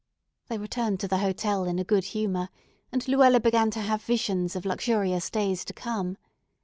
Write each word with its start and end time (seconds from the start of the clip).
They 0.47 0.57
returned 0.57 0.99
to 1.01 1.07
the 1.07 1.19
hotel 1.19 1.65
in 1.65 1.77
a 1.77 1.83
good 1.83 2.05
humor, 2.05 2.49
and 2.91 3.07
Luella 3.07 3.39
began 3.39 3.69
to 3.69 3.81
have 3.81 4.01
visions 4.01 4.55
of 4.55 4.65
luxurious 4.65 5.29
days 5.29 5.63
to 5.65 5.73
come. 5.73 6.17